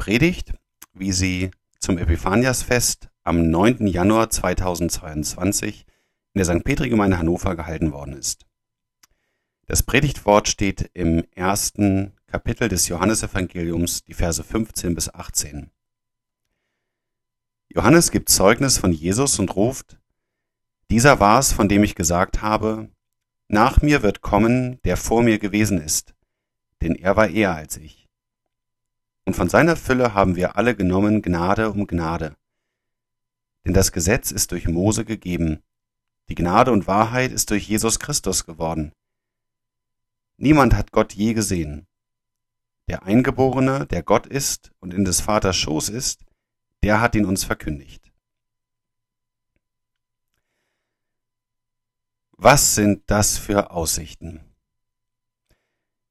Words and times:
Predigt, 0.00 0.54
wie 0.94 1.12
sie 1.12 1.50
zum 1.78 1.98
Epiphaniasfest 1.98 3.10
am 3.22 3.50
9. 3.50 3.86
Januar 3.86 4.30
2022 4.30 5.84
in 6.32 6.38
der 6.38 6.46
St. 6.46 6.64
Petri-Gemeinde 6.64 7.18
Hannover 7.18 7.54
gehalten 7.54 7.92
worden 7.92 8.14
ist. 8.14 8.46
Das 9.66 9.82
Predigtwort 9.82 10.48
steht 10.48 10.88
im 10.94 11.24
ersten 11.34 12.14
Kapitel 12.26 12.70
des 12.70 12.88
Johannesevangeliums, 12.88 14.02
die 14.04 14.14
Verse 14.14 14.42
15 14.42 14.94
bis 14.94 15.12
18. 15.12 15.70
Johannes 17.68 18.10
gibt 18.10 18.30
Zeugnis 18.30 18.78
von 18.78 18.92
Jesus 18.92 19.38
und 19.38 19.54
ruft, 19.54 19.98
dieser 20.90 21.20
war's, 21.20 21.52
von 21.52 21.68
dem 21.68 21.84
ich 21.84 21.94
gesagt 21.94 22.40
habe, 22.40 22.88
nach 23.48 23.82
mir 23.82 24.02
wird 24.02 24.22
kommen, 24.22 24.80
der 24.84 24.96
vor 24.96 25.22
mir 25.22 25.38
gewesen 25.38 25.78
ist, 25.78 26.14
denn 26.80 26.94
er 26.94 27.18
war 27.18 27.28
eher 27.28 27.54
als 27.54 27.76
ich. 27.76 27.99
Und 29.24 29.34
von 29.34 29.48
seiner 29.48 29.76
Fülle 29.76 30.14
haben 30.14 30.36
wir 30.36 30.56
alle 30.56 30.74
genommen 30.74 31.22
Gnade 31.22 31.70
um 31.70 31.86
Gnade. 31.86 32.36
Denn 33.64 33.74
das 33.74 33.92
Gesetz 33.92 34.30
ist 34.30 34.52
durch 34.52 34.66
Mose 34.66 35.04
gegeben, 35.04 35.62
die 36.28 36.34
Gnade 36.34 36.72
und 36.72 36.86
Wahrheit 36.86 37.32
ist 37.32 37.50
durch 37.50 37.68
Jesus 37.68 37.98
Christus 37.98 38.46
geworden. 38.46 38.92
Niemand 40.36 40.74
hat 40.74 40.92
Gott 40.92 41.12
je 41.12 41.34
gesehen. 41.34 41.86
Der 42.88 43.02
Eingeborene, 43.02 43.86
der 43.86 44.02
Gott 44.02 44.26
ist 44.26 44.72
und 44.80 44.94
in 44.94 45.04
des 45.04 45.20
Vaters 45.20 45.56
Schoß 45.56 45.90
ist, 45.90 46.24
der 46.82 47.00
hat 47.00 47.14
ihn 47.14 47.24
uns 47.24 47.44
verkündigt. 47.44 48.10
Was 52.32 52.74
sind 52.74 53.02
das 53.10 53.36
für 53.36 53.70
Aussichten? 53.70 54.40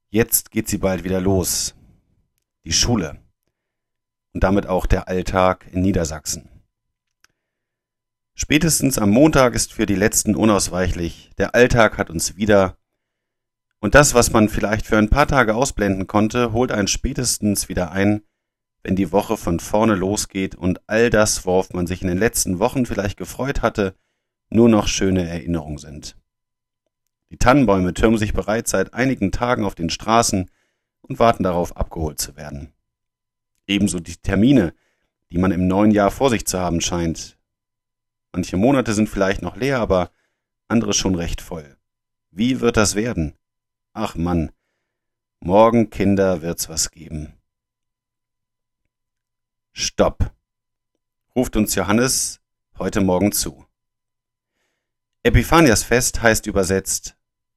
Jetzt 0.09 0.51
geht 0.51 0.67
sie 0.67 0.77
bald 0.77 1.03
wieder 1.03 1.21
los, 1.21 1.76
die 2.66 2.73
Schule 2.73 3.20
und 4.34 4.44
damit 4.44 4.68
auch 4.68 4.86
der 4.86 5.08
Alltag 5.08 5.68
in 5.72 5.81
Niedersachsen. 5.81 6.49
Spätestens 8.35 8.98
am 8.98 9.10
Montag 9.10 9.54
ist 9.54 9.74
für 9.74 9.85
die 9.85 9.96
Letzten 9.96 10.34
unausweichlich. 10.34 11.32
Der 11.38 11.55
Alltag 11.55 11.98
hat 11.98 12.10
uns 12.10 12.38
wieder. 12.38 12.77
Und 13.79 13.96
das, 13.96 14.13
was 14.13 14.32
man 14.32 14.48
vielleicht 14.48 14.85
für 14.85 14.98
ein 14.98 15.10
paar 15.10 15.27
Tage 15.27 15.55
ausblenden 15.55 16.07
konnte, 16.07 16.54
holt 16.54 16.71
einen 16.71 16.88
spätestens 16.88 17.68
wieder 17.68 17.91
ein, 17.91 18.21
wenn 18.82 18.96
die 18.96 19.12
Woche 19.12 19.35
von 19.35 19.60
vorne 19.60 19.96
losgeht 19.96 20.55
und 20.55 20.79
all 20.88 21.10
das, 21.10 21.46
worauf 21.46 21.73
man 21.73 21.85
sich 21.85 22.01
in 22.01 22.07
den 22.07 22.18
letzten 22.18 22.60
Wochen 22.60 22.85
vielleicht 22.85 23.18
gefreut 23.18 23.62
hatte, 23.62 23.94
nur 24.49 24.70
noch 24.70 24.88
schöne 24.88 25.27
Erinnerungen 25.27 25.77
sind. 25.77 26.16
Die 27.32 27.38
Tannenbäume 27.38 27.94
türmen 27.94 28.18
sich 28.18 28.34
bereits 28.34 28.71
seit 28.71 28.94
einigen 28.94 29.32
Tagen 29.32 29.66
auf 29.66 29.76
den 29.76 29.90
Straßen 29.90 30.49
und 31.01 31.19
warten 31.19 31.43
darauf, 31.43 31.75
abgeholt 31.75 32.19
zu 32.19 32.35
werden. 32.35 32.73
Ebenso 33.67 33.99
die 33.99 34.15
Termine, 34.15 34.73
die 35.31 35.37
man 35.37 35.51
im 35.51 35.67
neuen 35.67 35.91
Jahr 35.91 36.11
vor 36.11 36.29
sich 36.29 36.45
zu 36.45 36.59
haben 36.59 36.81
scheint. 36.81 37.37
Manche 38.31 38.57
Monate 38.57 38.93
sind 38.93 39.09
vielleicht 39.09 39.41
noch 39.41 39.55
leer, 39.55 39.79
aber 39.79 40.11
andere 40.67 40.93
schon 40.93 41.15
recht 41.15 41.41
voll. 41.41 41.77
Wie 42.31 42.61
wird 42.61 42.77
das 42.77 42.95
werden? 42.95 43.35
Ach 43.93 44.15
Mann, 44.15 44.51
morgen, 45.39 45.89
Kinder, 45.89 46.41
wird's 46.41 46.70
was 46.70 46.91
geben. 46.91 47.33
Stopp, 49.71 50.31
ruft 51.35 51.55
uns 51.55 51.73
Johannes 51.75 52.39
heute 52.77 53.01
Morgen 53.01 53.31
zu. 53.31 53.65
Epiphaniasfest 55.23 56.21
heißt 56.21 56.47
übersetzt 56.47 57.15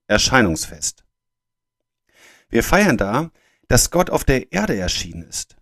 Erscheinungsfest. 0.08 1.01
Wir 2.52 2.62
feiern 2.62 2.98
da, 2.98 3.30
dass 3.66 3.90
Gott 3.90 4.10
auf 4.10 4.24
der 4.24 4.52
Erde 4.52 4.76
erschienen 4.76 5.22
ist. 5.22 5.56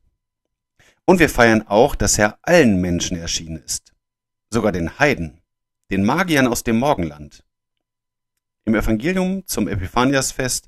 Und 1.04 1.20
wir 1.20 1.28
feiern 1.28 1.62
auch, 1.68 1.94
dass 1.94 2.18
er 2.18 2.40
allen 2.42 2.80
Menschen 2.80 3.16
erschienen 3.16 3.62
ist, 3.64 3.92
sogar 4.50 4.72
den 4.72 4.98
Heiden, 4.98 5.40
den 5.92 6.04
Magiern 6.04 6.48
aus 6.48 6.64
dem 6.64 6.80
Morgenland. 6.80 7.44
Im 8.64 8.74
Evangelium 8.74 9.46
zum 9.46 9.68
Epiphaniasfest 9.68 10.66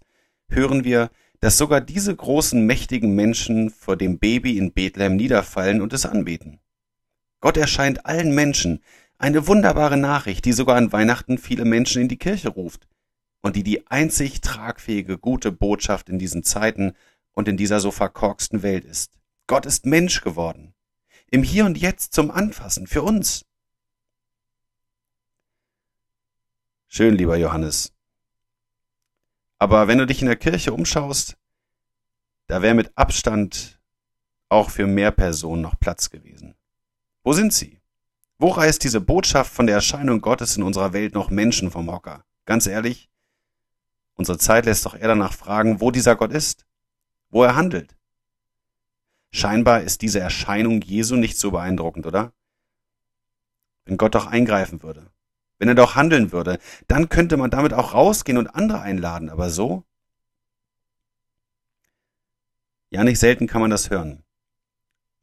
hören 0.48 0.84
wir, 0.84 1.10
dass 1.40 1.58
sogar 1.58 1.80
diese 1.80 2.14
großen, 2.14 2.64
mächtigen 2.64 3.16
Menschen 3.16 3.70
vor 3.70 3.96
dem 3.96 4.20
Baby 4.20 4.58
in 4.58 4.72
Bethlehem 4.72 5.16
niederfallen 5.16 5.82
und 5.82 5.92
es 5.92 6.06
anbeten. 6.06 6.60
Gott 7.40 7.56
erscheint 7.56 8.06
allen 8.06 8.32
Menschen, 8.32 8.80
eine 9.18 9.48
wunderbare 9.48 9.96
Nachricht, 9.96 10.44
die 10.44 10.52
sogar 10.52 10.76
an 10.76 10.92
Weihnachten 10.92 11.36
viele 11.36 11.64
Menschen 11.64 12.02
in 12.02 12.08
die 12.08 12.18
Kirche 12.18 12.48
ruft 12.48 12.86
und 13.42 13.56
die 13.56 13.62
die 13.62 13.86
einzig 13.88 14.40
tragfähige 14.40 15.18
gute 15.18 15.52
Botschaft 15.52 16.08
in 16.08 16.18
diesen 16.18 16.42
Zeiten 16.42 16.94
und 17.32 17.48
in 17.48 17.56
dieser 17.56 17.80
so 17.80 17.90
verkorksten 17.90 18.62
Welt 18.62 18.84
ist. 18.84 19.18
Gott 19.46 19.66
ist 19.66 19.84
Mensch 19.84 20.22
geworden. 20.22 20.74
Im 21.30 21.42
Hier 21.42 21.66
und 21.66 21.76
Jetzt 21.76 22.14
zum 22.14 22.30
Anfassen, 22.30 22.86
für 22.86 23.02
uns. 23.02 23.44
Schön, 26.88 27.16
lieber 27.16 27.36
Johannes. 27.36 27.92
Aber 29.58 29.88
wenn 29.88 29.98
du 29.98 30.06
dich 30.06 30.20
in 30.20 30.26
der 30.26 30.36
Kirche 30.36 30.72
umschaust, 30.72 31.36
da 32.46 32.62
wäre 32.62 32.74
mit 32.74 32.92
Abstand 32.96 33.80
auch 34.48 34.70
für 34.70 34.86
mehr 34.86 35.10
Personen 35.10 35.62
noch 35.62 35.78
Platz 35.80 36.10
gewesen. 36.10 36.54
Wo 37.24 37.32
sind 37.32 37.52
sie? 37.52 37.80
Wo 38.38 38.48
reißt 38.48 38.84
diese 38.84 39.00
Botschaft 39.00 39.52
von 39.52 39.66
der 39.66 39.76
Erscheinung 39.76 40.20
Gottes 40.20 40.56
in 40.56 40.62
unserer 40.62 40.92
Welt 40.92 41.14
noch 41.14 41.30
Menschen 41.30 41.70
vom 41.70 41.90
Hocker? 41.90 42.24
Ganz 42.44 42.66
ehrlich, 42.66 43.08
unsere 44.14 44.38
Zeit 44.38 44.66
lässt 44.66 44.86
doch 44.86 44.94
eher 44.94 45.08
danach 45.08 45.32
fragen, 45.32 45.80
wo 45.80 45.90
dieser 45.90 46.16
Gott 46.16 46.32
ist, 46.32 46.66
wo 47.30 47.42
er 47.42 47.56
handelt. 47.56 47.96
Scheinbar 49.30 49.80
ist 49.80 50.02
diese 50.02 50.20
Erscheinung 50.20 50.82
Jesu 50.82 51.16
nicht 51.16 51.38
so 51.38 51.50
beeindruckend, 51.50 52.06
oder? 52.06 52.32
Wenn 53.84 53.96
Gott 53.96 54.14
doch 54.14 54.26
eingreifen 54.26 54.82
würde, 54.82 55.10
wenn 55.58 55.68
er 55.68 55.74
doch 55.74 55.96
handeln 55.96 56.32
würde, 56.32 56.58
dann 56.86 57.08
könnte 57.08 57.36
man 57.36 57.50
damit 57.50 57.72
auch 57.72 57.94
rausgehen 57.94 58.38
und 58.38 58.54
andere 58.54 58.80
einladen, 58.80 59.30
aber 59.30 59.50
so? 59.50 59.84
Ja, 62.90 63.04
nicht 63.04 63.18
selten 63.18 63.46
kann 63.46 63.62
man 63.62 63.70
das 63.70 63.88
hören. 63.88 64.22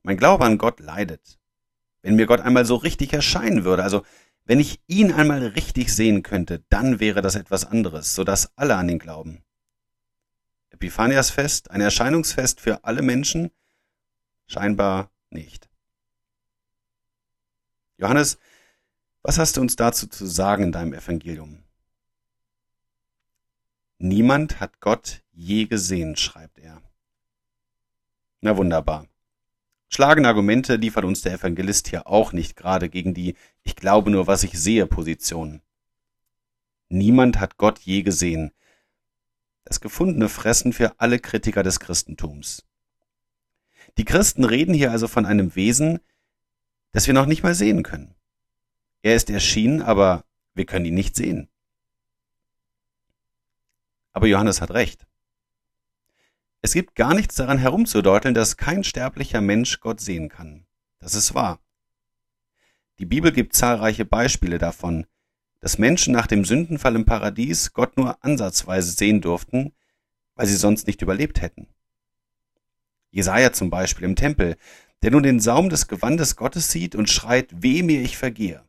Mein 0.02 0.18
Glaube 0.18 0.44
an 0.46 0.58
Gott 0.58 0.80
leidet. 0.80 1.38
Wenn 2.02 2.16
mir 2.16 2.26
Gott 2.26 2.40
einmal 2.40 2.66
so 2.66 2.76
richtig 2.76 3.14
erscheinen 3.14 3.64
würde, 3.64 3.84
also 3.84 4.04
wenn 4.50 4.60
ich 4.60 4.82
ihn 4.88 5.12
einmal 5.12 5.46
richtig 5.46 5.94
sehen 5.94 6.24
könnte, 6.24 6.64
dann 6.70 7.00
wäre 7.00 7.22
das 7.22 7.36
etwas 7.36 7.66
anderes, 7.66 8.16
sodass 8.16 8.58
alle 8.58 8.78
an 8.78 8.90
ihn 8.90 8.98
glauben. 8.98 9.44
Epiphaniasfest, 10.72 11.70
ein 11.70 11.82
Erscheinungsfest 11.82 12.60
für 12.60 12.84
alle 12.84 13.04
Menschen? 13.04 13.52
Scheinbar 14.48 15.12
nicht. 15.30 15.70
Johannes, 17.98 18.40
was 19.22 19.38
hast 19.38 19.56
du 19.56 19.62
uns 19.62 19.76
dazu 19.76 20.08
zu 20.08 20.26
sagen 20.26 20.64
in 20.64 20.72
deinem 20.72 20.94
Evangelium? 20.94 21.64
Niemand 24.00 24.60
hat 24.60 24.80
Gott 24.80 25.22
je 25.32 25.68
gesehen, 25.68 26.16
schreibt 26.16 26.58
er. 26.58 26.82
Na 28.42 28.58
wunderbar. 28.58 29.06
Schlagende 29.92 30.30
Argumente 30.30 30.76
liefert 30.76 31.04
uns 31.04 31.22
der 31.22 31.34
Evangelist 31.34 31.88
hier 31.88 32.08
auch 32.08 32.32
nicht 32.32 32.56
gerade 32.56 32.90
gegen 32.90 33.16
die 33.16 33.36
Ich 33.64 33.76
glaube 33.76 34.12
nur, 34.12 34.28
was 34.28 34.44
ich 34.44 34.54
sehe 34.54 34.86
Position. 34.86 35.62
Niemand 36.90 37.40
hat 37.40 37.58
Gott 37.58 37.80
je 37.80 38.04
gesehen. 38.04 38.52
Das 39.66 39.82
gefundene 39.82 40.30
Fressen 40.30 40.74
für 40.74 41.00
alle 41.00 41.20
Kritiker 41.20 41.64
des 41.64 41.80
Christentums. 41.80 42.66
Die 43.98 44.06
Christen 44.06 44.44
reden 44.44 44.76
hier 44.76 44.92
also 44.92 45.08
von 45.08 45.26
einem 45.26 45.56
Wesen, 45.56 46.00
das 46.92 47.08
wir 47.08 47.16
noch 47.16 47.26
nicht 47.26 47.44
mal 47.44 47.56
sehen 47.56 47.82
können. 47.82 48.14
Er 49.02 49.16
ist 49.16 49.30
erschienen, 49.30 49.82
aber 49.82 50.24
wir 50.54 50.66
können 50.66 50.86
ihn 50.86 50.96
nicht 50.96 51.16
sehen. 51.16 51.50
Aber 54.14 54.28
Johannes 54.28 54.62
hat 54.62 54.72
recht. 54.72 55.08
Es 56.62 56.74
gibt 56.74 56.96
gar 56.96 57.14
nichts 57.14 57.36
daran 57.36 57.58
herumzudeuteln, 57.58 58.34
dass 58.34 58.58
kein 58.58 58.84
sterblicher 58.84 59.42
Mensch 59.42 59.80
Gott 59.80 60.02
sehen 60.02 60.30
kann. 60.30 60.66
Das 61.00 61.16
ist 61.16 61.34
wahr. 61.34 61.60
Die 63.00 63.06
Bibel 63.06 63.32
gibt 63.32 63.56
zahlreiche 63.56 64.04
Beispiele 64.04 64.58
davon, 64.58 65.08
dass 65.62 65.78
Menschen 65.78 66.14
nach 66.14 66.28
dem 66.28 66.44
Sündenfall 66.44 66.96
im 66.96 67.06
Paradies 67.06 67.74
Gott 67.74 67.96
nur 67.96 68.24
ansatzweise 68.24 68.92
sehen 68.92 69.22
durften, 69.22 69.74
weil 70.36 70.48
sie 70.48 70.56
sonst 70.56 70.88
nicht 70.88 71.02
überlebt 71.02 71.42
hätten. 71.42 71.68
Jesaja 73.12 73.54
zum 73.54 73.70
Beispiel 73.70 74.06
im 74.06 74.16
Tempel, 74.16 74.58
der 75.02 75.12
nun 75.12 75.24
den 75.24 75.40
Saum 75.40 75.70
des 75.70 75.88
Gewandes 75.88 76.36
Gottes 76.36 76.72
sieht 76.72 76.94
und 76.94 77.10
schreit, 77.10 77.48
weh 77.64 77.84
mir, 77.84 78.02
ich 78.02 78.18
vergehe. 78.18 78.64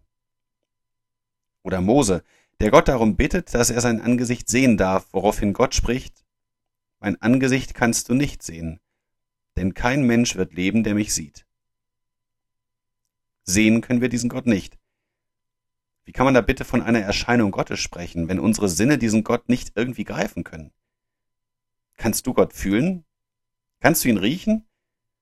Oder 1.63 1.81
Mose, 1.81 2.23
der 2.61 2.71
Gott 2.71 2.89
darum 2.89 3.17
bittet, 3.17 3.53
dass 3.53 3.71
er 3.71 3.81
sein 3.81 4.01
Angesicht 4.01 4.49
sehen 4.49 4.77
darf, 4.77 5.09
woraufhin 5.13 5.53
Gott 5.53 5.75
spricht, 5.75 6.20
mein 7.01 7.21
Angesicht 7.21 7.75
kannst 7.75 8.09
du 8.09 8.15
nicht 8.15 8.43
sehen, 8.43 8.79
denn 9.57 9.75
kein 9.75 10.05
Mensch 10.05 10.37
wird 10.37 10.55
leben, 10.55 10.85
der 10.85 10.95
mich 10.95 11.15
sieht. 11.15 11.47
Sehen 13.43 13.81
können 13.81 14.01
wir 14.01 14.11
diesen 14.11 14.29
Gott 14.29 14.47
nicht. 14.47 14.79
Wie 16.05 16.13
kann 16.13 16.25
man 16.25 16.35
da 16.35 16.41
bitte 16.41 16.65
von 16.65 16.83
einer 16.83 17.01
Erscheinung 17.01 17.51
Gottes 17.51 17.81
sprechen, 17.81 18.29
wenn 18.29 18.39
unsere 18.39 18.69
Sinne 18.69 18.99
diesen 18.99 19.25
Gott 19.25 19.49
nicht 19.49 19.73
irgendwie 19.75 20.05
greifen 20.05 20.45
können? 20.45 20.73
Kannst 21.97 22.27
du 22.27 22.35
Gott 22.35 22.53
fühlen? 22.53 23.05
Kannst 23.81 24.05
du 24.05 24.09
ihn 24.09 24.19
riechen? 24.19 24.67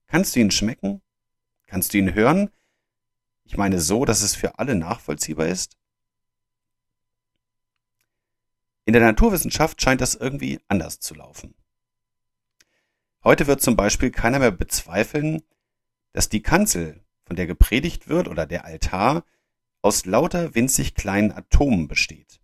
Kannst 0.07 0.35
du 0.35 0.41
ihn 0.41 0.51
schmecken? 0.51 1.01
Kannst 1.67 1.93
du 1.95 1.99
ihn 1.99 2.15
hören? 2.15 2.51
Ich 3.45 3.57
meine 3.57 3.81
so, 3.81 4.05
dass 4.05 4.23
es 4.23 4.35
für 4.35 4.59
alle 4.59 4.75
nachvollziehbar 4.75 5.47
ist? 5.47 5.77
In 8.85 8.95
der 8.95 9.03
Naturwissenschaft 9.03 9.81
scheint 9.83 10.01
das 10.01 10.15
irgendwie 10.15 10.61
anders 10.67 10.99
zu 10.99 11.15
laufen. 11.15 11.55
Heute 13.25 13.47
wird 13.47 13.61
zum 13.61 13.77
Beispiel 13.77 14.11
keiner 14.11 14.39
mehr 14.39 14.53
bezweifeln, 14.53 15.43
dass 16.13 16.29
die 16.29 16.43
Kanzel, 16.43 17.05
von 17.25 17.37
der 17.37 17.47
gepredigt 17.47 18.09
wird, 18.09 18.29
oder 18.29 18.47
der 18.47 18.65
Altar, 18.65 19.25
aus 19.83 20.07
lauter 20.07 20.55
winzig 20.55 20.95
kleinen 20.95 21.33
Atomen 21.33 21.89
besteht. 21.89 22.41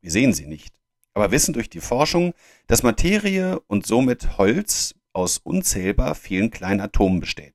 Wir 0.00 0.10
sehen 0.10 0.32
sie 0.32 0.46
nicht, 0.46 0.74
aber 1.14 1.30
wissen 1.30 1.52
durch 1.52 1.70
die 1.70 1.80
Forschung, 1.80 2.34
dass 2.66 2.82
Materie 2.82 3.60
und 3.66 3.86
somit 3.86 4.38
Holz 4.38 4.94
aus 5.12 5.38
unzählbar 5.38 6.14
vielen 6.14 6.50
kleinen 6.50 6.80
Atomen 6.80 7.20
besteht. 7.20 7.54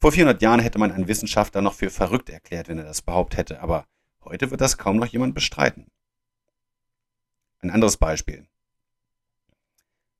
Vor 0.00 0.12
400 0.12 0.42
Jahren 0.42 0.60
hätte 0.60 0.78
man 0.78 0.92
einen 0.92 1.08
Wissenschaftler 1.08 1.62
noch 1.62 1.74
für 1.74 1.90
verrückt 1.90 2.28
erklärt, 2.28 2.68
wenn 2.68 2.78
er 2.78 2.84
das 2.84 3.02
behauptet 3.02 3.38
hätte, 3.38 3.60
aber 3.60 3.86
heute 4.22 4.50
wird 4.50 4.60
das 4.60 4.78
kaum 4.78 4.96
noch 4.96 5.06
jemand 5.06 5.34
bestreiten. 5.34 5.86
Ein 7.60 7.70
anderes 7.70 7.96
Beispiel. 7.96 8.46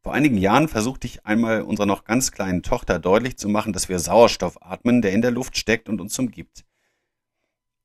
Vor 0.09 0.15
einigen 0.15 0.39
Jahren 0.39 0.69
versuchte 0.69 1.07
ich 1.07 1.27
einmal 1.27 1.61
unserer 1.61 1.85
noch 1.85 2.05
ganz 2.05 2.33
kleinen 2.33 2.63
Tochter 2.63 2.99
deutlich 2.99 3.37
zu 3.37 3.47
machen, 3.47 3.75
dass 3.75 3.91
wir 3.91 3.99
Sauerstoff 3.99 4.57
atmen, 4.63 5.03
der 5.03 5.13
in 5.13 5.21
der 5.21 5.33
Luft 5.33 5.59
steckt 5.59 5.87
und 5.87 6.01
uns 6.01 6.19
umgibt. 6.19 6.65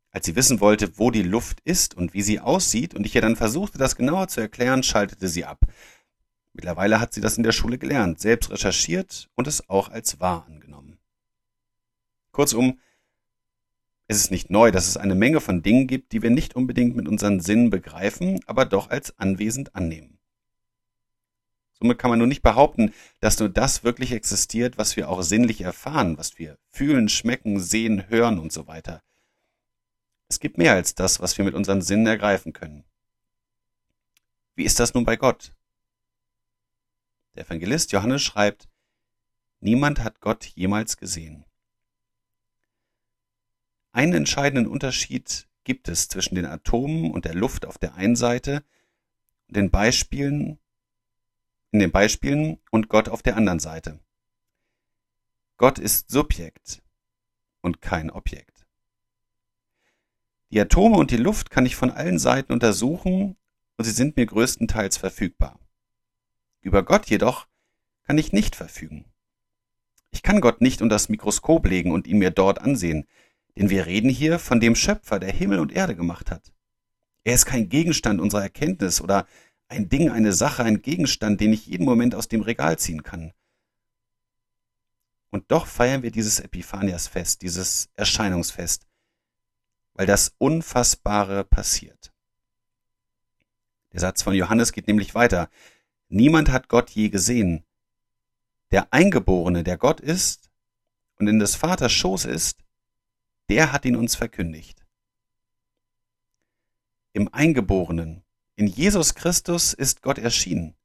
Als 0.09 0.25
sie 0.25 0.37
wissen 0.37 0.61
wollte, 0.61 0.97
wo 0.97 1.11
die 1.11 1.21
Luft 1.21 1.59
ist 1.65 1.97
und 1.97 2.13
wie 2.13 2.21
sie 2.21 2.39
aussieht, 2.39 2.93
und 2.93 3.05
ich 3.05 3.13
ihr 3.13 3.19
dann 3.19 3.35
versuchte, 3.35 3.77
das 3.77 3.97
genauer 3.97 4.29
zu 4.29 4.39
erklären, 4.39 4.83
schaltete 4.83 5.27
sie 5.27 5.43
ab. 5.43 5.65
Mittlerweile 6.53 7.01
hat 7.01 7.13
sie 7.13 7.19
das 7.19 7.35
in 7.35 7.43
der 7.43 7.51
Schule 7.51 7.77
gelernt, 7.77 8.21
selbst 8.21 8.51
recherchiert 8.51 9.29
und 9.35 9.45
es 9.45 9.69
auch 9.69 9.89
als 9.89 10.21
wahr 10.21 10.45
angenommen. 10.47 10.99
Kurzum, 12.31 12.79
es 14.07 14.15
ist 14.15 14.31
nicht 14.31 14.49
neu, 14.49 14.71
dass 14.71 14.87
es 14.87 14.95
eine 14.95 15.15
Menge 15.15 15.41
von 15.41 15.61
Dingen 15.61 15.87
gibt, 15.87 16.13
die 16.13 16.21
wir 16.21 16.29
nicht 16.29 16.55
unbedingt 16.55 16.95
mit 16.95 17.09
unseren 17.09 17.41
Sinnen 17.41 17.69
begreifen, 17.69 18.39
aber 18.45 18.63
doch 18.63 18.89
als 18.89 19.19
anwesend 19.19 19.75
annehmen. 19.75 20.19
Somit 21.83 21.99
kann 21.99 22.11
man 22.11 22.19
nur 22.19 22.29
nicht 22.29 22.43
behaupten, 22.43 22.93
dass 23.19 23.39
nur 23.39 23.49
das 23.49 23.83
wirklich 23.83 24.13
existiert, 24.13 24.77
was 24.77 24.95
wir 24.95 25.09
auch 25.09 25.21
sinnlich 25.21 25.59
erfahren, 25.59 26.17
was 26.17 26.39
wir 26.39 26.57
fühlen, 26.71 27.09
schmecken, 27.09 27.59
sehen, 27.59 28.07
hören 28.07 28.39
und 28.39 28.53
so 28.53 28.67
weiter. 28.67 29.03
Es 30.29 30.39
gibt 30.39 30.57
mehr 30.57 30.75
als 30.75 30.95
das, 30.95 31.19
was 31.19 31.37
wir 31.37 31.43
mit 31.43 31.55
unseren 31.55 31.81
Sinnen 31.81 32.07
ergreifen 32.07 32.53
können. 32.53 32.85
Wie 34.55 34.63
ist 34.63 34.79
das 34.79 34.93
nun 34.93 35.03
bei 35.03 35.17
Gott? 35.17 35.51
Der 37.35 37.43
Evangelist 37.43 37.91
Johannes 37.91 38.21
schreibt, 38.21 38.69
Niemand 39.59 40.05
hat 40.05 40.21
Gott 40.21 40.45
jemals 40.45 40.95
gesehen. 40.95 41.43
Einen 43.91 44.13
entscheidenden 44.13 44.67
Unterschied 44.67 45.49
gibt 45.65 45.89
es 45.89 46.07
zwischen 46.07 46.35
den 46.35 46.45
Atomen 46.45 47.11
und 47.11 47.25
der 47.25 47.35
Luft 47.35 47.65
auf 47.65 47.77
der 47.77 47.95
einen 47.95 48.15
Seite 48.15 48.63
und 49.49 49.57
den 49.57 49.69
Beispielen, 49.69 50.59
in 51.73 51.79
den 51.79 51.91
Beispielen 51.91 52.59
und 52.69 52.87
Gott 52.87 53.09
auf 53.09 53.23
der 53.23 53.35
anderen 53.35 53.59
Seite. 53.59 53.99
Gott 55.57 55.79
ist 55.79 56.11
Subjekt 56.11 56.83
und 57.61 57.81
kein 57.81 58.11
Objekt. 58.11 58.67
Die 60.51 60.61
Atome 60.61 60.97
und 60.97 61.09
die 61.09 61.17
Luft 61.17 61.49
kann 61.49 61.65
ich 61.65 61.75
von 61.75 61.89
allen 61.89 62.19
Seiten 62.19 62.53
untersuchen 62.53 63.35
und 63.77 63.85
sie 63.85 63.91
sind 63.91 64.17
mir 64.17 64.27
größtenteils 64.27 64.97
verfügbar. 64.97 65.59
Über 66.61 66.83
Gott 66.83 67.07
jedoch 67.07 67.47
kann 68.03 68.19
ich 68.19 68.33
nicht 68.33 68.55
verfügen. 68.55 69.05
Ich 70.11 70.21
kann 70.21 70.41
Gott 70.41 70.61
nicht 70.61 70.83
unter 70.83 70.93
das 70.95 71.09
Mikroskop 71.09 71.65
legen 71.65 71.91
und 71.91 72.05
ihn 72.05 72.19
mir 72.19 72.29
dort 72.29 72.61
ansehen, 72.61 73.07
denn 73.57 73.71
wir 73.71 73.87
reden 73.87 74.09
hier 74.09 74.37
von 74.37 74.59
dem 74.59 74.75
Schöpfer, 74.75 75.19
der 75.19 75.31
Himmel 75.31 75.59
und 75.59 75.71
Erde 75.71 75.95
gemacht 75.95 76.29
hat. 76.29 76.53
Er 77.23 77.33
ist 77.33 77.45
kein 77.45 77.67
Gegenstand 77.67 78.21
unserer 78.21 78.43
Erkenntnis 78.43 79.01
oder 79.01 79.25
ein 79.73 79.89
Ding, 79.89 80.09
eine 80.09 80.33
Sache, 80.33 80.63
ein 80.63 80.81
Gegenstand, 80.81 81.41
den 81.41 81.51
ich 81.51 81.65
jeden 81.65 81.85
Moment 81.85 82.15
aus 82.15 82.27
dem 82.27 82.41
Regal 82.41 82.77
ziehen 82.77 83.03
kann. 83.03 83.33
Und 85.31 85.51
doch 85.51 85.65
feiern 85.65 86.03
wir 86.03 86.11
dieses 86.11 86.39
Epiphaniasfest, 86.39 87.41
dieses 87.41 87.89
Erscheinungsfest, 87.95 88.85
weil 89.95 90.05
das 90.05 90.35
Unfassbare 90.37 91.43
passiert. 91.43 92.13
Der 93.93 93.99
Satz 93.99 94.21
von 94.21 94.33
Johannes 94.33 94.71
geht 94.71 94.87
nämlich 94.87 95.15
weiter. 95.15 95.49
Niemand 96.07 96.51
hat 96.51 96.69
Gott 96.69 96.91
je 96.91 97.09
gesehen. 97.09 97.63
Der 98.71 98.93
Eingeborene, 98.93 99.63
der 99.63 99.77
Gott 99.77 99.99
ist 99.99 100.51
und 101.17 101.27
in 101.27 101.39
des 101.39 101.55
Vaters 101.55 101.91
Schoß 101.91 102.25
ist, 102.25 102.59
der 103.49 103.71
hat 103.71 103.85
ihn 103.85 103.95
uns 103.95 104.15
verkündigt. 104.15 104.85
Im 107.13 107.31
Eingeborenen, 107.31 108.22
in 108.55 108.67
Jesus 108.67 109.15
Christus 109.15 109.73
ist 109.73 110.01
Gott 110.01 110.17
erschienen. 110.17 110.75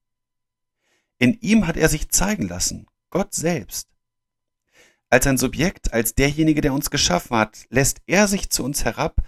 In 1.19 1.35
ihm 1.41 1.67
hat 1.67 1.77
er 1.77 1.89
sich 1.89 2.09
zeigen 2.11 2.49
lassen, 2.49 2.87
Gott 3.11 3.35
selbst. 3.35 3.89
Als 5.11 5.27
ein 5.27 5.39
Subjekt, 5.39 5.93
als 5.93 6.15
derjenige, 6.15 6.61
der 6.61 6.73
uns 6.73 6.91
geschaffen 6.91 7.37
hat, 7.37 7.67
lässt 7.71 8.01
er 8.07 8.29
sich 8.29 8.51
zu 8.51 8.65
uns 8.65 8.85
herab 8.85 9.23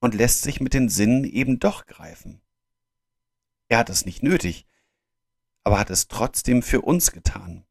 und 0.00 0.14
lässt 0.14 0.42
sich 0.42 0.60
mit 0.60 0.74
den 0.74 0.88
Sinnen 0.88 1.24
eben 1.24 1.58
doch 1.58 1.86
greifen. 1.86 2.40
Er 3.68 3.78
hat 3.78 3.90
es 3.90 4.04
nicht 4.04 4.22
nötig, 4.22 4.66
aber 5.62 5.78
hat 5.78 5.90
es 5.90 6.08
trotzdem 6.08 6.62
für 6.62 6.80
uns 6.80 7.12
getan. 7.12 7.64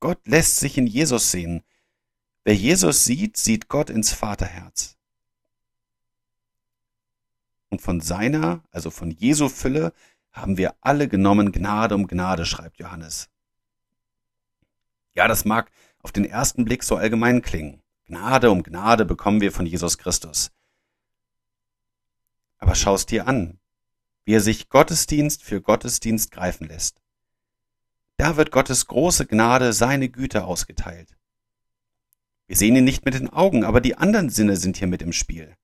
Gott 0.00 0.26
lässt 0.26 0.58
sich 0.58 0.76
in 0.76 0.86
Jesus 0.86 1.30
sehen. 1.30 1.62
Wer 2.44 2.54
Jesus 2.54 3.04
sieht, 3.04 3.36
sieht 3.36 3.68
Gott 3.68 3.90
ins 3.90 4.12
Vaterherz 4.12 4.95
und 7.76 7.82
von 7.82 8.00
seiner, 8.00 8.62
also 8.70 8.90
von 8.90 9.10
Jesu 9.10 9.50
Fülle, 9.50 9.92
haben 10.32 10.56
wir 10.56 10.74
alle 10.80 11.08
genommen 11.08 11.52
Gnade 11.52 11.94
um 11.94 12.06
Gnade, 12.06 12.46
schreibt 12.46 12.78
Johannes. 12.78 13.28
Ja, 15.14 15.28
das 15.28 15.44
mag 15.44 15.70
auf 16.02 16.10
den 16.10 16.24
ersten 16.24 16.64
Blick 16.64 16.82
so 16.82 16.96
allgemein 16.96 17.42
klingen. 17.42 17.82
Gnade 18.06 18.50
um 18.50 18.62
Gnade 18.62 19.04
bekommen 19.04 19.42
wir 19.42 19.52
von 19.52 19.66
Jesus 19.66 19.98
Christus. 19.98 20.52
Aber 22.56 22.74
schaust 22.74 23.10
dir 23.10 23.28
an, 23.28 23.58
wie 24.24 24.32
er 24.32 24.40
sich 24.40 24.70
Gottesdienst 24.70 25.44
für 25.44 25.60
Gottesdienst 25.60 26.30
greifen 26.30 26.68
lässt. 26.68 27.02
Da 28.16 28.38
wird 28.38 28.52
Gottes 28.52 28.86
große 28.86 29.26
Gnade, 29.26 29.74
seine 29.74 30.08
Güte 30.08 30.44
ausgeteilt. 30.44 31.14
Wir 32.46 32.56
sehen 32.56 32.74
ihn 32.74 32.84
nicht 32.84 33.04
mit 33.04 33.12
den 33.12 33.28
Augen, 33.28 33.64
aber 33.64 33.82
die 33.82 33.96
anderen 33.96 34.30
Sinne 34.30 34.56
sind 34.56 34.78
hier 34.78 34.88
mit 34.88 35.02
im 35.02 35.12
Spiel. 35.12 35.54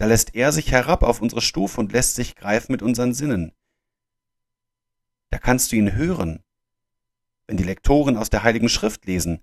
Da 0.00 0.06
lässt 0.06 0.34
er 0.34 0.50
sich 0.50 0.72
herab 0.72 1.02
auf 1.02 1.20
unsere 1.20 1.42
Stufe 1.42 1.78
und 1.78 1.92
lässt 1.92 2.14
sich 2.14 2.34
greifen 2.34 2.72
mit 2.72 2.80
unseren 2.80 3.12
Sinnen. 3.12 3.52
Da 5.28 5.36
kannst 5.36 5.70
du 5.70 5.76
ihn 5.76 5.92
hören, 5.92 6.42
wenn 7.46 7.58
die 7.58 7.64
Lektoren 7.64 8.16
aus 8.16 8.30
der 8.30 8.42
Heiligen 8.42 8.70
Schrift 8.70 9.04
lesen, 9.04 9.42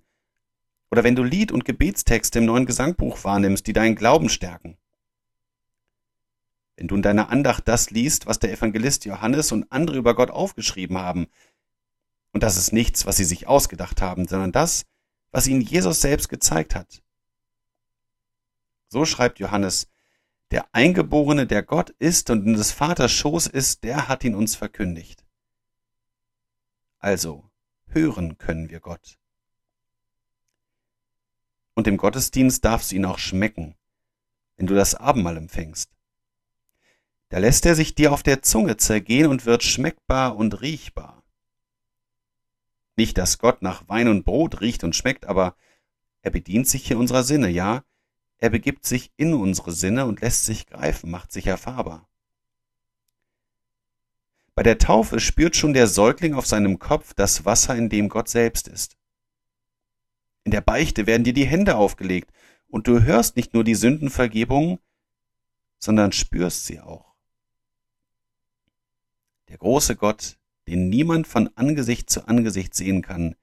oder 0.90 1.04
wenn 1.04 1.14
du 1.14 1.22
Lied- 1.22 1.52
und 1.52 1.64
Gebetstexte 1.64 2.40
im 2.40 2.46
neuen 2.46 2.66
Gesangbuch 2.66 3.22
wahrnimmst, 3.22 3.68
die 3.68 3.72
deinen 3.72 3.94
Glauben 3.94 4.28
stärken. 4.28 4.76
Wenn 6.74 6.88
du 6.88 6.96
in 6.96 7.02
deiner 7.02 7.30
Andacht 7.30 7.68
das 7.68 7.90
liest, 7.90 8.26
was 8.26 8.40
der 8.40 8.50
Evangelist 8.50 9.04
Johannes 9.04 9.52
und 9.52 9.70
andere 9.70 9.96
über 9.96 10.16
Gott 10.16 10.32
aufgeschrieben 10.32 10.98
haben, 10.98 11.28
und 12.32 12.42
das 12.42 12.56
ist 12.56 12.72
nichts, 12.72 13.06
was 13.06 13.16
sie 13.16 13.24
sich 13.24 13.46
ausgedacht 13.46 14.02
haben, 14.02 14.26
sondern 14.26 14.50
das, 14.50 14.86
was 15.30 15.46
ihnen 15.46 15.60
Jesus 15.60 16.00
selbst 16.00 16.28
gezeigt 16.28 16.74
hat. 16.74 17.00
So 18.88 19.04
schreibt 19.04 19.38
Johannes, 19.38 19.86
der 20.50 20.66
Eingeborene, 20.72 21.46
der 21.46 21.62
Gott 21.62 21.90
ist 21.98 22.30
und 22.30 22.46
in 22.46 22.54
des 22.54 22.72
Vaters 22.72 23.12
Schoß 23.12 23.46
ist, 23.48 23.84
der 23.84 24.08
hat 24.08 24.24
ihn 24.24 24.34
uns 24.34 24.56
verkündigt. 24.56 25.24
Also, 26.98 27.48
hören 27.88 28.38
können 28.38 28.70
wir 28.70 28.80
Gott. 28.80 29.18
Und 31.74 31.86
im 31.86 31.96
Gottesdienst 31.96 32.64
darfst 32.64 32.90
du 32.90 32.96
ihn 32.96 33.04
auch 33.04 33.18
schmecken, 33.18 33.76
wenn 34.56 34.66
du 34.66 34.74
das 34.74 34.94
Abendmahl 34.94 35.36
empfängst. 35.36 35.90
Da 37.28 37.38
lässt 37.38 37.66
er 37.66 37.74
sich 37.74 37.94
dir 37.94 38.12
auf 38.12 38.22
der 38.22 38.42
Zunge 38.42 38.78
zergehen 38.78 39.26
und 39.26 39.44
wird 39.44 39.62
schmeckbar 39.62 40.36
und 40.36 40.62
riechbar. 40.62 41.22
Nicht, 42.96 43.18
dass 43.18 43.38
Gott 43.38 43.62
nach 43.62 43.88
Wein 43.88 44.08
und 44.08 44.24
Brot 44.24 44.60
riecht 44.60 44.82
und 44.82 44.96
schmeckt, 44.96 45.26
aber 45.26 45.54
er 46.22 46.32
bedient 46.32 46.66
sich 46.66 46.86
hier 46.86 46.98
unserer 46.98 47.22
Sinne, 47.22 47.48
ja, 47.48 47.84
er 48.38 48.50
begibt 48.50 48.86
sich 48.86 49.12
in 49.16 49.34
unsere 49.34 49.72
Sinne 49.72 50.06
und 50.06 50.20
lässt 50.20 50.44
sich 50.44 50.66
greifen, 50.66 51.10
macht 51.10 51.32
sich 51.32 51.46
erfahrbar. 51.46 52.08
Bei 54.54 54.62
der 54.62 54.78
Taufe 54.78 55.20
spürt 55.20 55.56
schon 55.56 55.72
der 55.72 55.86
Säugling 55.86 56.34
auf 56.34 56.46
seinem 56.46 56.78
Kopf 56.78 57.14
das 57.14 57.44
Wasser, 57.44 57.76
in 57.76 57.88
dem 57.88 58.08
Gott 58.08 58.28
selbst 58.28 58.66
ist. 58.68 58.96
In 60.44 60.50
der 60.50 60.60
Beichte 60.60 61.06
werden 61.06 61.24
dir 61.24 61.32
die 61.32 61.46
Hände 61.46 61.76
aufgelegt 61.76 62.32
und 62.68 62.86
du 62.86 63.02
hörst 63.02 63.36
nicht 63.36 63.54
nur 63.54 63.64
die 63.64 63.74
Sündenvergebung, 63.74 64.78
sondern 65.78 66.12
spürst 66.12 66.66
sie 66.66 66.80
auch. 66.80 67.14
Der 69.48 69.58
große 69.58 69.96
Gott, 69.96 70.38
den 70.66 70.88
niemand 70.88 71.26
von 71.26 71.50
Angesicht 71.56 72.10
zu 72.10 72.28
Angesicht 72.28 72.74
sehen 72.74 73.02
kann, 73.02 73.34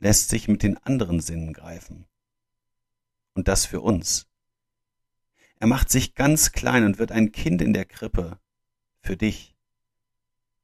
lässt 0.00 0.28
sich 0.30 0.48
mit 0.48 0.62
den 0.62 0.76
anderen 0.78 1.20
Sinnen 1.20 1.52
greifen. 1.52 2.07
Und 3.38 3.46
das 3.46 3.66
für 3.66 3.80
uns. 3.80 4.26
Er 5.60 5.68
macht 5.68 5.90
sich 5.90 6.16
ganz 6.16 6.50
klein 6.50 6.84
und 6.84 6.98
wird 6.98 7.12
ein 7.12 7.30
Kind 7.30 7.62
in 7.62 7.72
der 7.72 7.84
Krippe 7.84 8.40
für 9.00 9.16
dich, 9.16 9.54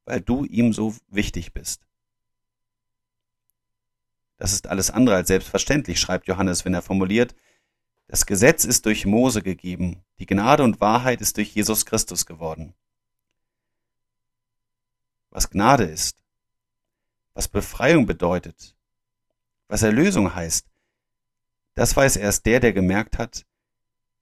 weil 0.03 0.19
du 0.19 0.43
ihm 0.43 0.73
so 0.73 0.93
wichtig 1.07 1.53
bist. 1.53 1.87
Das 4.35 4.51
ist 4.51 4.67
alles 4.67 4.91
andere 4.91 5.15
als 5.15 5.29
selbstverständlich, 5.29 6.01
schreibt 6.01 6.27
Johannes, 6.27 6.65
wenn 6.65 6.73
er 6.73 6.81
formuliert, 6.81 7.33
das 8.07 8.25
Gesetz 8.25 8.65
ist 8.65 8.85
durch 8.85 9.05
Mose 9.05 9.41
gegeben, 9.41 10.03
die 10.19 10.25
Gnade 10.25 10.63
und 10.63 10.81
Wahrheit 10.81 11.21
ist 11.21 11.37
durch 11.37 11.55
Jesus 11.55 11.85
Christus 11.85 12.25
geworden. 12.25 12.73
Was 15.29 15.49
Gnade 15.49 15.85
ist, 15.85 16.17
was 17.35 17.47
Befreiung 17.47 18.05
bedeutet, 18.05 18.75
was 19.69 19.81
Erlösung 19.81 20.35
heißt, 20.35 20.67
das 21.75 21.95
weiß 21.95 22.15
erst 22.15 22.45
der, 22.45 22.59
der 22.59 22.73
gemerkt 22.73 23.17
hat, 23.17 23.45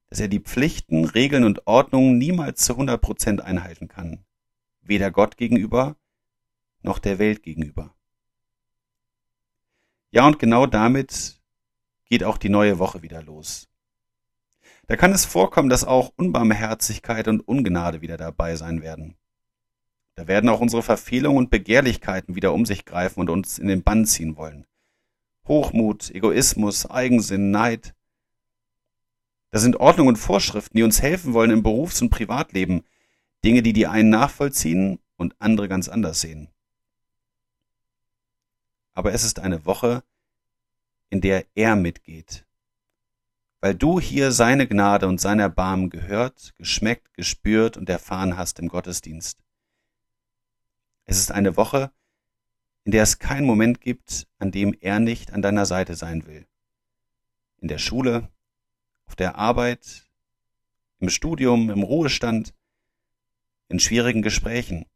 dass 0.08 0.20
er 0.20 0.28
die 0.28 0.40
Pflichten, 0.40 1.04
Regeln 1.04 1.44
und 1.44 1.66
Ordnungen 1.66 2.18
niemals 2.18 2.64
zu 2.64 2.74
100 2.74 3.00
Prozent 3.00 3.40
einhalten 3.40 3.88
kann, 3.88 4.24
weder 4.82 5.10
Gott 5.10 5.36
gegenüber 5.36 5.96
noch 6.82 6.98
der 6.98 7.18
Welt 7.18 7.42
gegenüber. 7.42 7.94
Ja, 10.10 10.26
und 10.26 10.38
genau 10.38 10.66
damit 10.66 11.40
geht 12.04 12.22
auch 12.22 12.38
die 12.38 12.50
neue 12.50 12.78
Woche 12.78 13.02
wieder 13.02 13.22
los. 13.22 13.68
Da 14.86 14.96
kann 14.96 15.12
es 15.12 15.24
vorkommen, 15.24 15.70
dass 15.70 15.84
auch 15.84 16.12
Unbarmherzigkeit 16.16 17.26
und 17.26 17.40
Ungnade 17.40 18.02
wieder 18.02 18.16
dabei 18.16 18.54
sein 18.54 18.82
werden. 18.82 19.16
Da 20.14 20.28
werden 20.28 20.50
auch 20.50 20.60
unsere 20.60 20.82
Verfehlungen 20.82 21.38
und 21.38 21.50
Begehrlichkeiten 21.50 22.36
wieder 22.36 22.52
um 22.52 22.66
sich 22.66 22.84
greifen 22.84 23.20
und 23.20 23.30
uns 23.30 23.58
in 23.58 23.66
den 23.66 23.82
Bann 23.82 24.04
ziehen 24.04 24.36
wollen. 24.36 24.66
Hochmut, 25.46 26.10
Egoismus, 26.10 26.86
Eigensinn, 26.86 27.50
Neid. 27.50 27.94
Das 29.50 29.62
sind 29.62 29.76
Ordnungen 29.76 30.10
und 30.10 30.16
Vorschriften, 30.16 30.76
die 30.76 30.82
uns 30.82 31.02
helfen 31.02 31.32
wollen 31.34 31.50
im 31.50 31.62
Berufs- 31.62 32.02
und 32.02 32.10
Privatleben. 32.10 32.84
Dinge, 33.44 33.62
die 33.62 33.72
die 33.72 33.86
einen 33.86 34.08
nachvollziehen 34.08 34.98
und 35.16 35.36
andere 35.38 35.68
ganz 35.68 35.88
anders 35.88 36.20
sehen. 36.20 36.48
Aber 38.94 39.12
es 39.12 39.22
ist 39.22 39.38
eine 39.38 39.66
Woche, 39.66 40.02
in 41.10 41.20
der 41.20 41.44
er 41.54 41.76
mitgeht, 41.76 42.46
weil 43.60 43.74
du 43.74 44.00
hier 44.00 44.32
seine 44.32 44.66
Gnade 44.66 45.06
und 45.06 45.20
sein 45.20 45.40
Erbarmen 45.40 45.90
gehört, 45.90 46.54
geschmeckt, 46.56 47.12
gespürt 47.14 47.76
und 47.76 47.88
erfahren 47.88 48.36
hast 48.36 48.58
im 48.58 48.68
Gottesdienst. 48.68 49.38
Es 51.04 51.18
ist 51.18 51.32
eine 51.32 51.56
Woche, 51.56 51.92
in 52.84 52.92
der 52.92 53.02
es 53.02 53.18
keinen 53.18 53.46
Moment 53.46 53.80
gibt, 53.80 54.26
an 54.38 54.50
dem 54.50 54.76
er 54.80 55.00
nicht 55.00 55.32
an 55.32 55.42
deiner 55.42 55.66
Seite 55.66 55.94
sein 55.94 56.26
will. 56.26 56.46
In 57.58 57.68
der 57.68 57.78
Schule, 57.78 58.28
auf 59.06 59.16
der 59.16 59.36
Arbeit, 59.36 60.06
im 61.00 61.08
Studium, 61.08 61.70
im 61.70 61.82
Ruhestand, 61.82 62.54
in 63.68 63.80
schwierigen 63.80 64.22
Gesprächen, 64.22 64.86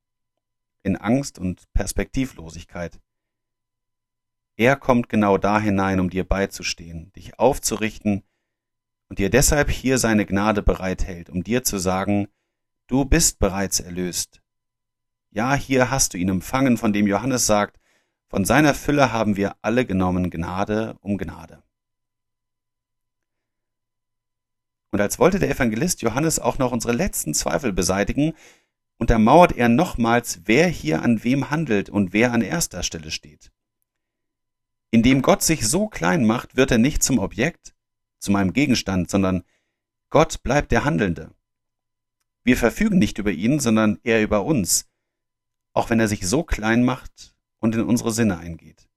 in 0.83 0.97
Angst 0.97 1.39
und 1.39 1.73
Perspektivlosigkeit. 1.73 3.01
Er 4.57 4.77
kommt 4.77 5.09
genau 5.09 5.39
da 5.39 5.61
hinein, 5.61 6.01
um 6.01 6.11
dir 6.11 6.25
beizustehen, 6.25 7.13
dich 7.15 7.39
aufzurichten 7.39 8.23
und 9.09 9.19
dir 9.19 9.31
deshalb 9.31 9.71
hier 9.71 9.99
seine 9.99 10.27
Gnade 10.27 10.63
bereithält, 10.63 11.31
um 11.31 11.43
dir 11.43 11.63
zu 11.63 11.79
sagen, 11.79 12.29
du 12.87 13.05
bist 13.05 13.39
bereits 13.39 13.81
erlöst. 13.81 14.43
Ja, 15.31 15.55
hier 15.55 15.91
hast 15.91 16.15
du 16.15 16.19
ihn 16.19 16.29
empfangen, 16.29 16.77
von 16.79 16.93
dem 16.93 17.07
Johannes 17.07 17.47
sagt, 17.47 17.79
von 18.29 18.45
seiner 18.45 18.75
Fülle 18.75 19.13
haben 19.13 19.37
wir 19.37 19.57
alle 19.63 19.85
genommen 19.85 20.31
Gnade 20.31 20.97
um 21.01 21.19
Gnade. 21.19 21.63
Und 24.91 25.01
als 25.01 25.19
wollte 25.19 25.39
der 25.39 25.51
Evangelist 25.51 26.03
Johannes 26.03 26.39
auch 26.39 26.59
noch 26.59 26.73
unsere 26.73 26.95
letzten 26.95 27.35
Zweifel 27.35 27.73
beseitigen, 27.73 28.33
untermauert 28.97 29.53
er 29.53 29.69
nochmals, 29.69 30.41
wer 30.45 30.67
hier 30.69 31.03
an 31.03 31.23
wem 31.25 31.51
handelt 31.51 31.91
und 31.91 32.13
wer 32.13 32.33
an 32.33 32.43
erster 32.43 32.83
Stelle 32.83 33.11
steht. 33.11 33.53
Indem 34.91 35.21
Gott 35.23 35.43
sich 35.43 35.69
so 35.69 35.89
klein 35.89 36.25
macht, 36.25 36.57
wird 36.57 36.71
er 36.71 36.79
nicht 36.79 37.03
zum 37.03 37.19
Objekt, 37.19 37.75
zu 38.19 38.33
meinem 38.33 38.53
Gegenstand, 38.53 39.11
sondern 39.11 39.45
Gott 40.11 40.43
bleibt 40.43 40.73
der 40.73 40.85
Handelnde. 40.85 41.31
Wir 42.43 42.57
verfügen 42.57 42.99
nicht 42.99 43.19
über 43.19 43.31
ihn, 43.31 43.61
sondern 43.61 43.99
er 44.03 44.23
über 44.23 44.45
uns, 44.45 44.88
auch 45.79 45.91
wenn 45.91 46.01
er 46.01 46.09
sich 46.09 46.27
so 46.27 46.43
klein 46.43 46.85
macht 46.85 47.37
und 47.61 47.77
in 47.77 47.83
unsere 47.83 48.11
Sinne 48.11 48.39
eingeht. 48.39 48.89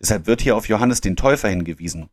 Deshalb 0.00 0.26
wird 0.26 0.40
hier 0.40 0.56
auf 0.56 0.66
Johannes 0.66 1.02
den 1.02 1.14
Täufer 1.14 1.50
hingewiesen. 1.50 2.08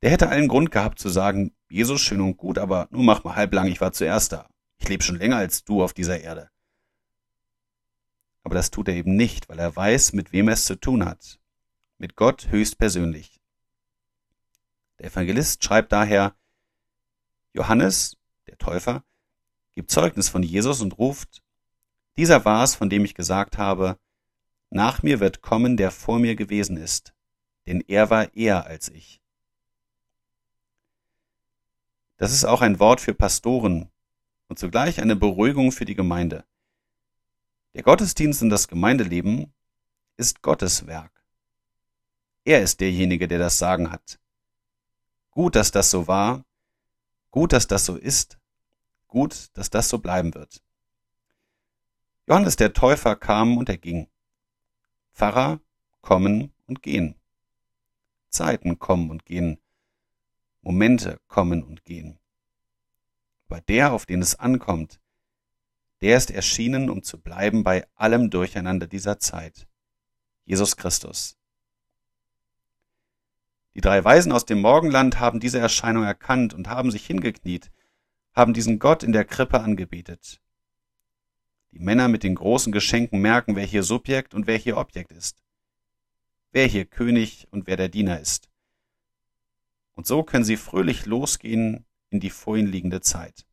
Der 0.00 0.10
hätte 0.10 0.30
allen 0.30 0.48
Grund 0.48 0.70
gehabt 0.70 0.98
zu 0.98 1.10
sagen, 1.10 1.54
Jesus 1.68 2.00
schön 2.00 2.22
und 2.22 2.38
gut, 2.38 2.56
aber 2.56 2.88
nur 2.90 3.04
mach 3.04 3.22
mal 3.22 3.36
halblang, 3.36 3.66
ich 3.66 3.82
war 3.82 3.92
zuerst 3.92 4.32
da. 4.32 4.48
Ich 4.78 4.88
lebe 4.88 5.04
schon 5.04 5.16
länger 5.16 5.36
als 5.36 5.64
du 5.64 5.82
auf 5.82 5.92
dieser 5.92 6.20
Erde. 6.20 6.48
Aber 8.44 8.54
das 8.54 8.70
tut 8.70 8.88
er 8.88 8.94
eben 8.94 9.14
nicht, 9.14 9.50
weil 9.50 9.58
er 9.58 9.76
weiß, 9.76 10.14
mit 10.14 10.32
wem 10.32 10.48
er 10.48 10.54
es 10.54 10.64
zu 10.64 10.76
tun 10.76 11.04
hat. 11.04 11.38
Mit 11.98 12.16
Gott 12.16 12.48
höchstpersönlich. 12.48 13.42
Der 14.98 15.08
Evangelist 15.08 15.62
schreibt 15.62 15.92
daher, 15.92 16.34
Johannes, 17.52 18.16
der 18.46 18.56
Täufer, 18.56 19.04
gibt 19.72 19.90
Zeugnis 19.90 20.30
von 20.30 20.42
Jesus 20.42 20.80
und 20.80 20.96
ruft, 20.96 21.43
dieser 22.16 22.44
war 22.44 22.62
es, 22.64 22.74
von 22.74 22.90
dem 22.90 23.04
ich 23.04 23.14
gesagt 23.14 23.58
habe, 23.58 23.98
nach 24.70 25.02
mir 25.02 25.20
wird 25.20 25.42
kommen, 25.42 25.76
der 25.76 25.90
vor 25.90 26.18
mir 26.18 26.36
gewesen 26.36 26.76
ist, 26.76 27.14
denn 27.66 27.82
er 27.86 28.10
war 28.10 28.34
eher 28.34 28.66
als 28.66 28.88
ich. 28.88 29.20
Das 32.16 32.32
ist 32.32 32.44
auch 32.44 32.62
ein 32.62 32.78
Wort 32.78 33.00
für 33.00 33.14
Pastoren 33.14 33.90
und 34.48 34.58
zugleich 34.58 35.00
eine 35.00 35.16
Beruhigung 35.16 35.72
für 35.72 35.84
die 35.84 35.94
Gemeinde. 35.94 36.44
Der 37.74 37.82
Gottesdienst 37.82 38.42
und 38.42 38.50
das 38.50 38.68
Gemeindeleben 38.68 39.52
ist 40.16 40.42
Gottes 40.42 40.86
Werk. 40.86 41.24
Er 42.44 42.62
ist 42.62 42.80
derjenige, 42.80 43.26
der 43.26 43.38
das 43.38 43.58
Sagen 43.58 43.90
hat. 43.90 44.18
Gut, 45.30 45.56
dass 45.56 45.72
das 45.72 45.90
so 45.90 46.06
war, 46.06 46.44
gut, 47.30 47.52
dass 47.52 47.66
das 47.66 47.84
so 47.84 47.96
ist, 47.96 48.38
gut, 49.08 49.50
dass 49.54 49.70
das 49.70 49.88
so 49.88 49.98
bleiben 49.98 50.34
wird. 50.34 50.63
Johannes 52.26 52.56
der 52.56 52.72
Täufer 52.72 53.16
kam 53.16 53.58
und 53.58 53.68
er 53.68 53.76
ging. 53.76 54.08
Pfarrer 55.12 55.60
kommen 56.00 56.52
und 56.66 56.82
gehen. 56.82 57.16
Zeiten 58.30 58.78
kommen 58.78 59.10
und 59.10 59.26
gehen. 59.26 59.58
Momente 60.62 61.20
kommen 61.28 61.62
und 61.62 61.84
gehen. 61.84 62.18
Aber 63.48 63.60
der, 63.60 63.92
auf 63.92 64.06
den 64.06 64.22
es 64.22 64.34
ankommt, 64.34 65.00
der 66.00 66.16
ist 66.16 66.30
erschienen, 66.30 66.90
um 66.90 67.02
zu 67.02 67.20
bleiben 67.20 67.62
bei 67.62 67.86
allem 67.94 68.30
Durcheinander 68.30 68.86
dieser 68.86 69.18
Zeit. 69.18 69.68
Jesus 70.44 70.76
Christus. 70.76 71.36
Die 73.74 73.80
drei 73.80 74.02
Weisen 74.04 74.32
aus 74.32 74.46
dem 74.46 74.60
Morgenland 74.60 75.20
haben 75.20 75.40
diese 75.40 75.58
Erscheinung 75.58 76.04
erkannt 76.04 76.54
und 76.54 76.68
haben 76.68 76.90
sich 76.90 77.06
hingekniet, 77.06 77.70
haben 78.32 78.54
diesen 78.54 78.78
Gott 78.78 79.02
in 79.02 79.12
der 79.12 79.24
Krippe 79.24 79.60
angebetet. 79.60 80.40
Die 81.74 81.80
Männer 81.80 82.06
mit 82.06 82.22
den 82.22 82.36
großen 82.36 82.72
Geschenken 82.72 83.20
merken, 83.20 83.56
wer 83.56 83.66
hier 83.66 83.82
Subjekt 83.82 84.32
und 84.32 84.46
wer 84.46 84.56
hier 84.56 84.76
Objekt 84.76 85.10
ist, 85.10 85.36
wer 86.52 86.66
hier 86.66 86.84
König 86.84 87.48
und 87.50 87.66
wer 87.66 87.76
der 87.76 87.88
Diener 87.88 88.20
ist. 88.20 88.48
Und 89.96 90.06
so 90.06 90.22
können 90.22 90.44
sie 90.44 90.56
fröhlich 90.56 91.04
losgehen 91.04 91.84
in 92.10 92.20
die 92.20 92.30
vor 92.30 92.56
ihnen 92.56 92.70
liegende 92.70 93.00
Zeit. 93.00 93.44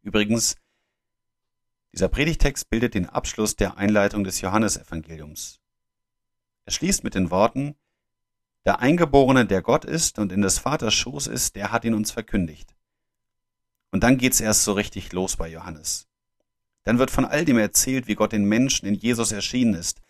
Übrigens, 0.00 0.56
dieser 1.92 2.08
Predigtext 2.08 2.70
bildet 2.70 2.94
den 2.94 3.06
Abschluss 3.06 3.54
der 3.54 3.76
Einleitung 3.76 4.24
des 4.24 4.40
Johannesevangeliums. 4.40 5.60
Er 6.64 6.72
schließt 6.72 7.04
mit 7.04 7.14
den 7.14 7.30
Worten, 7.30 7.74
der 8.64 8.78
Eingeborene, 8.78 9.44
der 9.44 9.60
Gott 9.60 9.84
ist 9.84 10.18
und 10.18 10.32
in 10.32 10.40
des 10.40 10.58
Vaters 10.58 10.94
Schoß 10.94 11.26
ist, 11.26 11.54
der 11.54 11.70
hat 11.70 11.84
ihn 11.84 11.92
uns 11.92 12.12
verkündigt. 12.12 12.74
Und 13.90 14.02
dann 14.02 14.18
geht's 14.18 14.40
erst 14.40 14.64
so 14.64 14.72
richtig 14.72 15.12
los 15.12 15.36
bei 15.36 15.48
Johannes. 15.48 16.06
Dann 16.84 16.98
wird 16.98 17.10
von 17.10 17.24
all 17.24 17.44
dem 17.44 17.58
erzählt, 17.58 18.06
wie 18.06 18.14
Gott 18.14 18.32
den 18.32 18.44
Menschen 18.44 18.86
in 18.86 18.94
Jesus 18.94 19.32
erschienen 19.32 19.74
ist, 19.74 20.00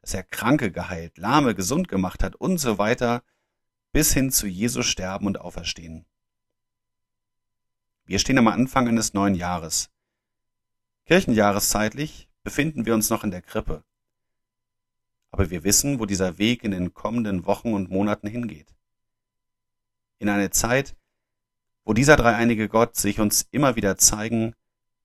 dass 0.00 0.14
er 0.14 0.24
Kranke 0.24 0.72
geheilt, 0.72 1.18
Lahme 1.18 1.54
gesund 1.54 1.88
gemacht 1.88 2.22
hat 2.22 2.34
und 2.36 2.58
so 2.58 2.78
weiter, 2.78 3.22
bis 3.92 4.12
hin 4.12 4.30
zu 4.30 4.46
Jesus 4.46 4.86
sterben 4.86 5.26
und 5.26 5.40
auferstehen. 5.40 6.06
Wir 8.04 8.18
stehen 8.18 8.38
am 8.38 8.48
Anfang 8.48 8.88
eines 8.88 9.14
neuen 9.14 9.34
Jahres. 9.34 9.90
Kirchenjahreszeitlich 11.06 12.28
befinden 12.42 12.84
wir 12.84 12.94
uns 12.94 13.10
noch 13.10 13.22
in 13.22 13.30
der 13.30 13.42
Krippe. 13.42 13.84
Aber 15.30 15.50
wir 15.50 15.64
wissen, 15.64 15.98
wo 15.98 16.06
dieser 16.06 16.38
Weg 16.38 16.64
in 16.64 16.72
den 16.72 16.94
kommenden 16.94 17.46
Wochen 17.46 17.74
und 17.74 17.90
Monaten 17.90 18.26
hingeht. 18.26 18.74
In 20.18 20.28
eine 20.28 20.50
Zeit, 20.50 20.94
wo 21.84 21.92
dieser 21.92 22.16
dreieinige 22.16 22.68
Gott 22.68 22.96
sich 22.96 23.20
uns 23.20 23.46
immer 23.50 23.76
wieder 23.76 23.96
zeigen 23.96 24.54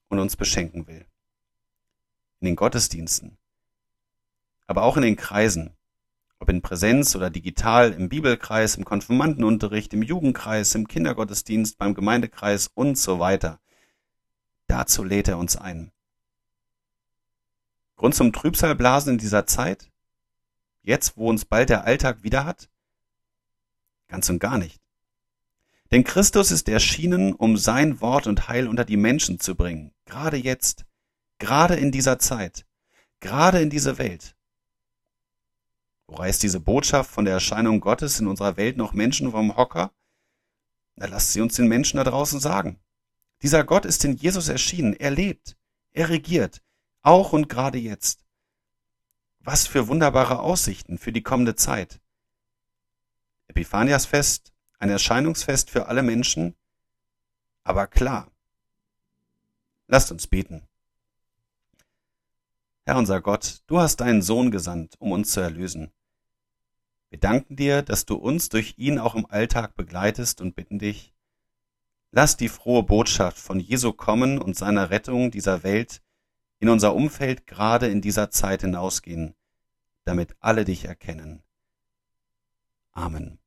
und 0.10 0.20
uns 0.20 0.36
beschenken 0.36 0.88
will. 0.88 1.06
In 2.40 2.46
den 2.46 2.56
Gottesdiensten, 2.56 3.38
aber 4.68 4.84
auch 4.84 4.98
in 4.98 5.04
den 5.04 5.16
Kreisen, 5.16 5.76
ob 6.40 6.50
in 6.50 6.62
Präsenz 6.62 7.16
oder 7.16 7.30
digital, 7.30 7.94
im 7.94 8.10
Bibelkreis, 8.10 8.76
im 8.76 8.86
Konfirmandenunterricht, 8.86 9.94
im 9.94 10.04
Jugendkreis, 10.04 10.76
im 10.76 10.88
Kindergottesdienst, 10.88 11.78
beim 11.78 11.96
Gemeindekreis 11.96 12.70
und 12.76 12.98
so 12.98 13.20
weiter. 13.20 13.60
Dazu 14.68 15.04
lädt 15.04 15.28
er 15.28 15.38
uns 15.40 15.56
ein. 15.56 15.92
Grund 17.96 18.14
zum 18.14 18.32
Trübsalblasen 18.32 19.14
in 19.14 19.18
dieser 19.18 19.48
Zeit? 19.48 19.90
Jetzt, 20.84 21.18
wo 21.18 21.30
uns 21.30 21.46
bald 21.46 21.70
der 21.70 21.86
Alltag 21.86 22.22
wieder 22.22 22.46
hat? 22.46 22.70
Ganz 24.08 24.30
und 24.30 24.40
gar 24.40 24.58
nicht. 24.58 24.80
Denn 25.91 26.03
Christus 26.03 26.51
ist 26.51 26.67
erschienen, 26.67 27.34
um 27.34 27.58
sein 27.58 28.01
Wort 28.01 28.27
und 28.27 28.48
Heil 28.48 28.67
unter 28.67 28.84
die 28.84 28.98
Menschen 28.98 29.39
zu 29.39 29.56
bringen. 29.56 29.94
Gerade 30.06 30.38
jetzt. 30.38 30.86
Gerade 31.39 31.75
in 31.75 31.91
dieser 31.91 32.20
Zeit. 32.20 32.65
Gerade 33.20 33.62
in 33.62 33.70
diese 33.70 33.98
Welt. 33.98 34.36
Wo 36.08 36.15
reißt 36.15 36.41
diese 36.44 36.60
Botschaft 36.60 37.12
von 37.12 37.25
der 37.25 37.34
Erscheinung 37.34 37.79
Gottes 37.79 38.20
in 38.20 38.27
unserer 38.27 38.58
Welt 38.58 38.77
noch 38.77 38.94
Menschen 38.94 39.32
vom 39.32 39.56
Hocker? 39.56 39.91
Na, 40.96 41.06
lasst 41.06 41.34
sie 41.34 41.41
uns 41.41 41.56
den 41.56 41.67
Menschen 41.67 41.98
da 41.98 42.03
draußen 42.03 42.39
sagen. 42.39 42.79
Dieser 43.41 43.63
Gott 43.63 43.86
ist 43.86 44.03
in 44.03 44.15
Jesus 44.15 44.50
erschienen. 44.50 44.94
Er 44.94 45.12
lebt. 45.12 45.58
Er 45.91 46.10
regiert. 46.10 46.63
Auch 47.01 47.34
und 47.34 47.50
gerade 47.50 47.77
jetzt. 47.77 48.25
Was 49.39 49.67
für 49.67 49.88
wunderbare 49.88 50.39
Aussichten 50.39 50.98
für 50.98 51.12
die 51.12 51.24
kommende 51.24 51.56
Zeit. 51.56 52.01
Epiphaniasfest, 53.48 54.51
ein 54.80 54.90
Erscheinungsfest 54.90 55.70
für 55.70 55.88
alle 55.88 56.04
Menschen, 56.04 56.56
aber 57.64 57.88
klar. 57.88 58.32
Lasst 59.88 60.12
uns 60.12 60.28
beten. 60.28 60.68
Herr 62.86 62.98
unser 62.98 63.22
Gott, 63.22 63.64
du 63.68 63.80
hast 63.80 63.98
deinen 63.98 64.22
Sohn 64.22 64.52
gesandt, 64.52 64.96
um 65.00 65.12
uns 65.12 65.32
zu 65.32 65.42
erlösen. 65.42 65.92
Wir 67.10 67.20
danken 67.20 67.56
dir, 67.56 67.82
dass 67.82 68.06
du 68.06 68.16
uns 68.16 68.50
durch 68.50 68.76
ihn 68.78 69.00
auch 69.00 69.16
im 69.16 69.26
Alltag 69.26 69.76
begleitest 69.76 70.42
und 70.42 70.56
bitten 70.56 70.80
dich, 70.80 71.14
lass 72.12 72.38
die 72.38 72.50
frohe 72.50 72.84
Botschaft 72.84 73.38
von 73.38 73.60
Jesu 73.60 73.94
kommen 73.94 74.40
und 74.40 74.56
seiner 74.56 74.90
Rettung 74.90 75.32
dieser 75.32 75.64
Welt 75.64 76.02
in 76.60 76.70
unser 76.70 76.96
Umfeld 76.96 77.46
gerade 77.46 77.88
in 77.88 78.02
dieser 78.02 78.32
Zeit 78.32 78.62
hinausgehen, 78.62 79.36
damit 80.04 80.36
alle 80.40 80.66
dich 80.66 80.86
erkennen. 80.86 81.44
Amen. 82.92 83.40